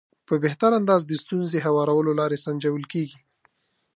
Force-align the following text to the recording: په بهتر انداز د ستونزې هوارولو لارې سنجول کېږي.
په 0.27 0.33
بهتر 0.43 0.71
انداز 0.79 1.01
د 1.07 1.11
ستونزې 1.23 1.57
هوارولو 1.65 2.11
لارې 2.19 2.37
سنجول 2.45 2.83
کېږي. 2.93 3.19